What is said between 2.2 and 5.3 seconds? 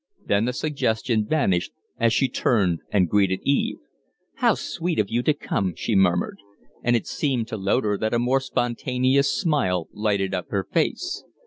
turned and greeted Eve. "How sweet of you